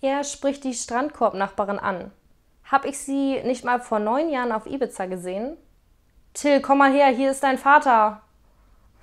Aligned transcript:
Er 0.00 0.22
spricht 0.22 0.64
die 0.64 0.74
Strandkorbnachbarin 0.74 1.78
an. 1.78 2.12
Hab 2.64 2.84
ich 2.84 2.98
sie 2.98 3.40
nicht 3.42 3.64
mal 3.64 3.80
vor 3.80 3.98
neun 3.98 4.30
Jahren 4.30 4.52
auf 4.52 4.66
Ibiza 4.66 5.06
gesehen? 5.06 5.56
Till, 6.34 6.60
komm 6.60 6.78
mal 6.78 6.92
her, 6.92 7.08
hier 7.08 7.30
ist 7.30 7.42
dein 7.42 7.58
Vater. 7.58 8.22